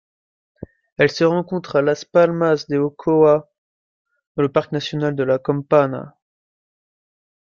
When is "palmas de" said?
2.05-2.79